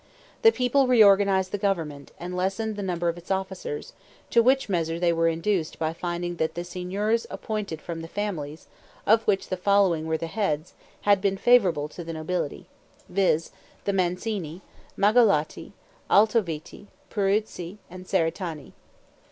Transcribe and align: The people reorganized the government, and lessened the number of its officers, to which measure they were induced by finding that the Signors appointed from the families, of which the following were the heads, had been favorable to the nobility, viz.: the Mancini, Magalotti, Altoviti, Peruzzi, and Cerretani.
The 0.41 0.51
people 0.51 0.87
reorganized 0.87 1.51
the 1.51 1.59
government, 1.59 2.11
and 2.19 2.35
lessened 2.35 2.75
the 2.75 2.81
number 2.81 3.07
of 3.07 3.19
its 3.19 3.29
officers, 3.29 3.93
to 4.31 4.41
which 4.41 4.67
measure 4.67 4.97
they 4.99 5.13
were 5.13 5.27
induced 5.27 5.77
by 5.77 5.93
finding 5.93 6.37
that 6.37 6.55
the 6.55 6.63
Signors 6.63 7.27
appointed 7.29 7.79
from 7.83 8.01
the 8.01 8.07
families, 8.07 8.65
of 9.05 9.21
which 9.27 9.49
the 9.49 9.57
following 9.57 10.07
were 10.07 10.17
the 10.17 10.25
heads, 10.25 10.73
had 11.01 11.21
been 11.21 11.37
favorable 11.37 11.87
to 11.89 12.03
the 12.03 12.13
nobility, 12.13 12.65
viz.: 13.09 13.51
the 13.85 13.93
Mancini, 13.93 14.63
Magalotti, 14.97 15.71
Altoviti, 16.09 16.87
Peruzzi, 17.11 17.77
and 17.87 18.07
Cerretani. 18.07 18.71